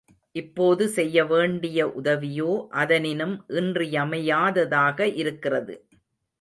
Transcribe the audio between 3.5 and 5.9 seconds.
இன்றியமையாததாக இருக்கிறது.